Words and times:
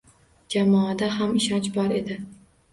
Jamoada 0.55 1.11
ham 1.19 1.37
ishonch 1.43 1.71
bor 1.79 1.97
edi. 2.03 2.21